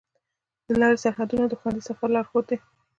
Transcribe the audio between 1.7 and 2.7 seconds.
سفر لارښود دي.